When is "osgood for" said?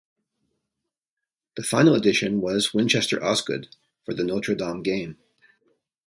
3.23-4.15